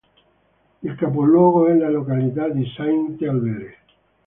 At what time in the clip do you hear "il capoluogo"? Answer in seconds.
0.81-1.67